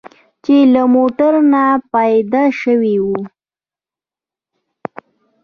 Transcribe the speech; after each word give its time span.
چې 0.43 0.55
له 0.73 0.83
موټر 0.95 1.33
نه 1.51 1.63
پیاده 1.91 2.43
شوي 2.61 2.95
وو. 3.05 3.19